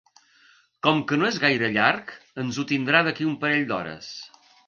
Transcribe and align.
Com 0.87 1.01
que 1.11 1.19
no 1.19 1.27
és 1.27 1.37
gaire 1.43 1.69
llarg 1.75 2.15
ens 2.45 2.59
ho 2.63 2.67
tindrà 2.73 3.05
d'aquí 3.09 3.27
un 3.33 3.39
parell 3.45 3.71
d'hores. 3.73 4.11